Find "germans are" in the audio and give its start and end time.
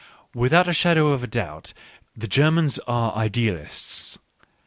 2.27-3.13